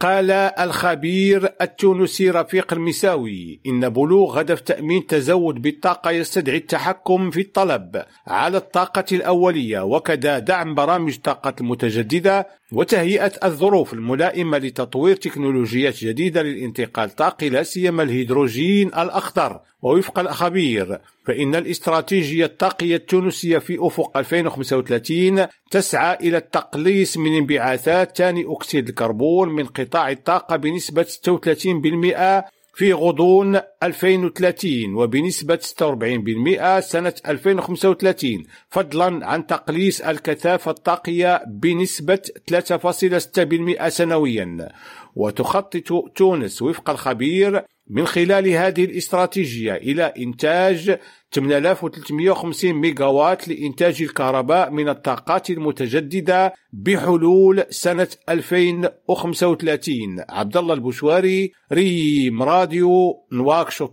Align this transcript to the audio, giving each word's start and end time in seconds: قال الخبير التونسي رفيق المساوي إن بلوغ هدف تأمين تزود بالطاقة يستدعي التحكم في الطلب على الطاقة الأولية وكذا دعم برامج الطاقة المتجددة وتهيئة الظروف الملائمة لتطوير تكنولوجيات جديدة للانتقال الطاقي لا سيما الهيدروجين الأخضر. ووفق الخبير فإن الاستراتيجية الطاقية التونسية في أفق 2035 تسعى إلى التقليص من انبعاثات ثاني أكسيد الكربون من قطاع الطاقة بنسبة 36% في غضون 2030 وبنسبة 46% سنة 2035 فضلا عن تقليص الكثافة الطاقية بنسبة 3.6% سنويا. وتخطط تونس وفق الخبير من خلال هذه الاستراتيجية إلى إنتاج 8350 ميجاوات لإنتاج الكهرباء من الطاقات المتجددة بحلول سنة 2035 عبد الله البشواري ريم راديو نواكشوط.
قال 0.00 0.30
الخبير 0.30 1.48
التونسي 1.62 2.30
رفيق 2.30 2.72
المساوي 2.72 3.60
إن 3.66 3.88
بلوغ 3.88 4.40
هدف 4.40 4.60
تأمين 4.60 5.06
تزود 5.06 5.62
بالطاقة 5.62 6.10
يستدعي 6.10 6.56
التحكم 6.56 7.30
في 7.30 7.40
الطلب 7.40 8.04
على 8.26 8.56
الطاقة 8.56 9.04
الأولية 9.12 9.80
وكذا 9.80 10.38
دعم 10.38 10.74
برامج 10.74 11.14
الطاقة 11.14 11.54
المتجددة 11.60 12.48
وتهيئة 12.72 13.32
الظروف 13.44 13.92
الملائمة 13.92 14.58
لتطوير 14.58 15.16
تكنولوجيات 15.16 15.96
جديدة 15.96 16.42
للانتقال 16.42 17.08
الطاقي 17.08 17.48
لا 17.48 17.62
سيما 17.62 18.02
الهيدروجين 18.02 18.88
الأخضر. 18.88 19.60
ووفق 19.82 20.18
الخبير 20.18 21.00
فإن 21.26 21.54
الاستراتيجية 21.54 22.44
الطاقية 22.44 22.96
التونسية 22.96 23.58
في 23.58 23.78
أفق 23.80 24.16
2035 24.16 25.46
تسعى 25.70 26.14
إلى 26.14 26.36
التقليص 26.36 27.16
من 27.16 27.36
انبعاثات 27.36 28.16
ثاني 28.16 28.44
أكسيد 28.48 28.88
الكربون 28.88 29.48
من 29.48 29.66
قطاع 29.66 30.10
الطاقة 30.10 30.56
بنسبة 30.56 31.02
36% 31.02 32.50
في 32.74 32.92
غضون 32.92 33.60
2030 33.82 34.94
وبنسبة 34.94 35.58
46% 36.76 36.80
سنة 36.80 37.14
2035 37.28 38.44
فضلا 38.70 39.26
عن 39.26 39.46
تقليص 39.46 40.00
الكثافة 40.00 40.70
الطاقية 40.70 41.42
بنسبة 41.46 42.18
3.6% 42.50 43.88
سنويا. 43.88 44.68
وتخطط 45.16 46.10
تونس 46.16 46.62
وفق 46.62 46.90
الخبير 46.90 47.64
من 47.90 48.06
خلال 48.06 48.48
هذه 48.48 48.84
الاستراتيجية 48.84 49.74
إلى 49.74 50.02
إنتاج 50.18 50.98
8350 51.32 52.72
ميجاوات 52.72 53.48
لإنتاج 53.48 54.02
الكهرباء 54.02 54.70
من 54.70 54.88
الطاقات 54.88 55.50
المتجددة 55.50 56.54
بحلول 56.72 57.64
سنة 57.70 58.08
2035 58.28 60.24
عبد 60.28 60.56
الله 60.56 60.74
البشواري 60.74 61.52
ريم 61.72 62.42
راديو 62.42 63.16
نواكشوط. 63.32 63.88